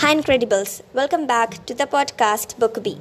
[0.00, 0.80] Hi, Incredibles.
[0.94, 3.00] Welcome back to the podcast Book Bee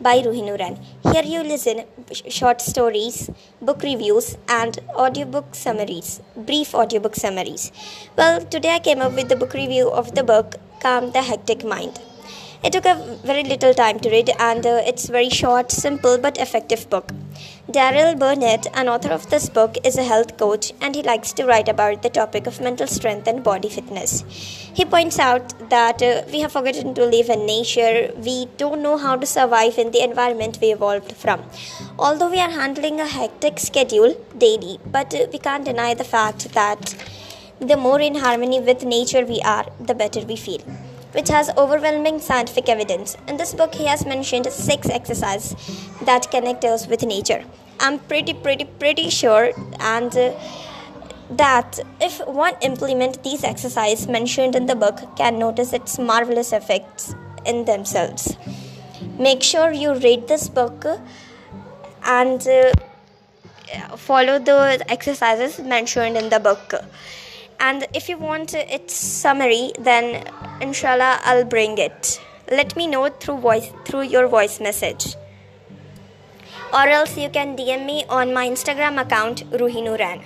[0.00, 0.74] by Ruhi Nuran.
[1.12, 1.84] Here you listen
[2.28, 3.30] short stories,
[3.60, 7.70] book reviews, and audiobook summaries, brief audiobook summaries.
[8.16, 11.64] Well, today I came up with the book review of the book Calm the Hectic
[11.64, 12.00] Mind.
[12.64, 16.38] It took a very little time to read, and uh, it's very short, simple, but
[16.38, 17.12] effective book.
[17.68, 21.44] Daryl Burnett, an author of this book, is a health coach and he likes to
[21.44, 24.22] write about the topic of mental strength and body fitness.
[24.74, 28.96] He points out that uh, we have forgotten to live in nature, we don't know
[28.96, 31.42] how to survive in the environment we evolved from.
[31.98, 36.52] Although we are handling a hectic schedule daily, but uh, we can't deny the fact
[36.52, 36.94] that
[37.60, 40.62] the more in harmony with nature we are, the better we feel
[41.12, 43.16] which has overwhelming scientific evidence.
[43.28, 45.56] In this book, he has mentioned six exercises
[46.02, 47.44] that connect us with nature.
[47.80, 50.32] I'm pretty, pretty, pretty sure and uh,
[51.30, 57.14] that if one implement these exercises mentioned in the book, can notice its marvelous effects
[57.46, 58.36] in themselves.
[59.18, 60.84] Make sure you read this book
[62.04, 62.72] and uh,
[63.96, 66.74] follow the exercises mentioned in the book
[67.60, 70.24] and if you want its summary then
[70.62, 72.20] inshallah i'll bring it.
[72.50, 75.16] Let me know through voice through your voice message.
[76.72, 80.24] Or else you can dm me on my instagram account ruhi nuran.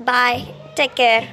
[0.00, 0.54] Bye.
[0.74, 1.28] Take care